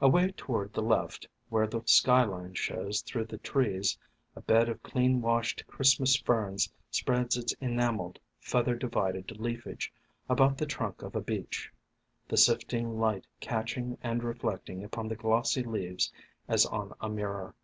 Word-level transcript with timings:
Away 0.00 0.30
toward 0.30 0.72
the 0.72 0.82
left, 0.84 1.26
where 1.48 1.66
the 1.66 1.82
sky 1.84 2.22
line 2.22 2.54
shows 2.54 3.00
through 3.02 3.24
the 3.24 3.38
trees, 3.38 3.98
a 4.36 4.40
bed 4.40 4.68
of 4.68 4.80
clean 4.84 5.20
washed 5.20 5.66
Christmas 5.66 6.14
Ferns 6.16 6.72
spreads 6.92 7.36
its 7.36 7.52
enameled, 7.54 8.20
feather 8.38 8.76
divided 8.76 9.36
leafage 9.40 9.92
about 10.28 10.58
the 10.58 10.66
trunk 10.66 11.02
of 11.02 11.16
a 11.16 11.20
Beech, 11.20 11.72
the 12.28 12.36
sifting 12.36 13.00
light 13.00 13.26
catching 13.40 13.98
and 14.00 14.22
reflecting 14.22 14.84
upon 14.84 15.08
the 15.08 15.16
glossy 15.16 15.64
leaves 15.64 16.12
as 16.46 16.64
on 16.66 16.92
a 17.00 17.08
mirror. 17.08 17.56